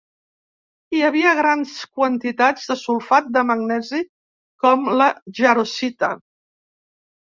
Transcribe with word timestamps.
Hi 0.95 1.01
havia 1.09 1.33
grans 1.39 1.73
quantitats 1.99 2.65
de 2.71 2.77
sulfat 2.85 3.29
de 3.37 3.43
magnesi 3.51 4.01
com 4.65 4.89
la 5.03 5.11
jarosita. 5.43 6.11